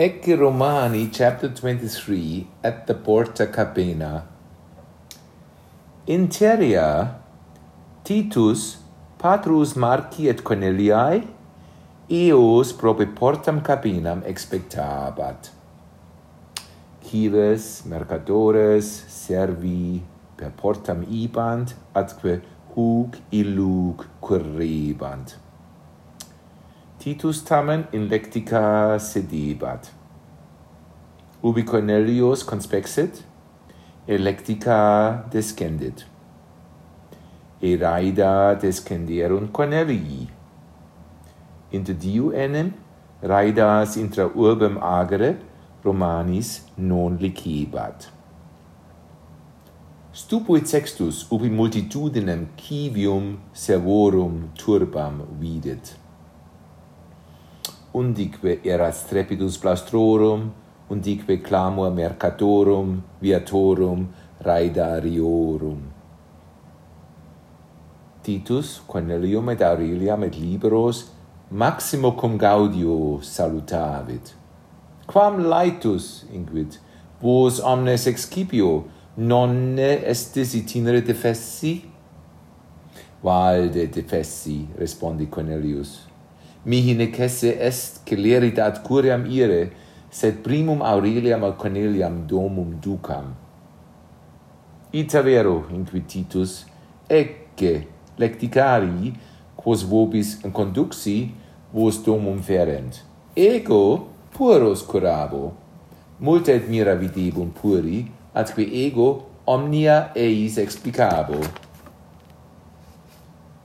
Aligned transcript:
Ecce 0.00 0.34
Romani, 0.34 1.10
chapter 1.10 1.50
23, 1.50 2.46
at 2.64 2.86
the 2.86 2.94
Porta 2.94 3.46
Capena. 3.48 4.24
Interia, 6.06 7.16
Titus, 8.02 8.78
patrus 9.18 9.74
Marci 9.74 10.26
et 10.30 10.42
Corneliae, 10.42 11.28
eos 12.08 12.72
prope 12.72 13.04
portam 13.14 13.60
capinam 13.60 14.22
expectabat. 14.24 15.50
Cives, 17.04 17.82
mercadores, 17.84 18.88
servi, 19.06 20.00
per 20.34 20.50
portam 20.56 21.04
ibant, 21.10 21.74
atque 21.94 22.40
huc 22.72 23.20
illuc 23.30 24.08
querrebant. 24.22 25.36
Titus 27.00 27.42
tamen 27.42 27.86
in 27.92 28.08
lectica 28.10 28.98
sedibat. 29.00 29.90
Ubi 31.42 31.62
Cornelius 31.64 32.42
conspexit, 32.44 33.22
electica 34.06 35.24
descendit. 35.32 36.04
Eraida 37.62 38.54
descenderunt 38.60 39.50
Cornelii. 39.50 40.28
Inter 41.72 41.94
diu 41.94 42.34
enem, 42.34 42.74
raidas 43.22 43.96
intra 43.96 44.28
urbem 44.34 44.76
agere, 44.76 45.38
Romanis 45.82 46.66
non 46.76 47.16
licibat. 47.16 48.10
Stupuit 50.12 50.68
sextus 50.68 51.24
ubi 51.32 51.48
multitudinem 51.48 52.46
civium 52.58 53.38
servorum 53.54 54.50
turbam 54.54 55.24
videt 55.40 55.99
undique 57.94 58.60
erat 58.64 58.94
strepidus 58.94 59.58
plastrorum, 59.58 60.50
undique 60.90 61.42
clamor 61.42 61.90
mercatorum, 61.90 63.02
viatorum, 63.20 64.08
raedariorum. 64.40 65.80
Titus, 68.22 68.82
Cornelium 68.86 69.48
et 69.50 69.62
Aureliam 69.62 70.22
et 70.24 70.36
liberos, 70.36 71.10
maximo 71.50 72.12
cum 72.12 72.36
gaudio 72.38 73.20
salutavit. 73.22 74.34
Quam 75.06 75.40
laetus, 75.48 76.26
inquit, 76.32 76.78
vos 77.20 77.60
omnes 77.60 78.06
excipio, 78.06 78.84
nonne 79.16 79.88
estis 80.06 80.54
itinere 80.54 81.00
defessi? 81.02 81.80
Valde 83.24 83.88
defessi, 83.92 84.68
respondi 84.78 85.26
Cornelius 85.26 86.09
mihi 86.64 86.94
necesse 86.94 87.56
est 87.58 88.02
celeritat 88.04 88.82
curiam 88.82 89.24
ire, 89.26 89.70
sed 90.10 90.42
primum 90.42 90.82
Aureliam 90.82 91.44
ad 91.44 91.56
Corneliam 91.56 92.26
domum 92.26 92.80
ducam. 92.82 93.34
Ita 94.92 95.22
vero, 95.22 95.66
inquititus, 95.70 96.64
ecce 97.08 97.86
lecticari, 98.18 99.14
quos 99.56 99.82
vobis 99.82 100.38
conduxi, 100.52 101.30
vos 101.72 102.02
domum 102.02 102.42
ferent. 102.42 103.04
Ego 103.36 104.08
puros 104.34 104.82
curabo, 104.82 105.54
multa 106.18 106.52
et 106.52 106.68
mira 106.68 106.96
videbum 106.96 107.50
puri, 107.54 108.10
atque 108.34 108.66
ego 108.66 109.26
omnia 109.46 110.10
eis 110.14 110.58
explicabo. 110.58 111.38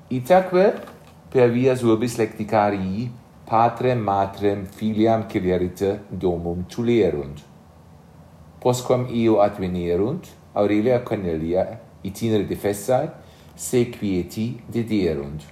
Itaque 0.09 0.94
per 1.36 1.50
vias 1.52 1.81
urbis 1.83 2.14
lecticarii 2.16 3.09
patrem 3.45 4.00
matrem 4.00 4.61
filiam 4.66 5.25
Cyriarite 5.28 6.00
domum 6.09 6.61
tulerunt. 6.64 7.42
Postquam 8.61 9.03
eo 9.11 9.42
advenerunt, 9.44 10.30
Aurelia 10.53 11.02
Cornelia 11.03 11.66
itinere 12.03 12.47
de 12.47 12.55
fessae, 12.55 13.11
sequieti 13.55 14.61
dederunt. 14.71 15.43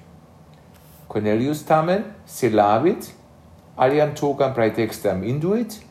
Cornelius 1.07 1.65
tamen 1.67 2.07
se 2.25 2.49
lavit, 2.49 3.11
aliam 3.75 4.15
togam 4.15 4.55
praetextam 4.55 5.27
induit, 5.27 5.81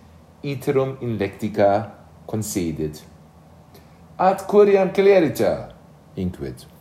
iterum 0.43 0.97
in 1.03 1.19
lectica 1.19 1.93
concedit. 2.27 3.05
Ad 4.17 4.49
curiam 4.49 4.89
celerita, 4.89 5.69
inquit. 6.17 6.72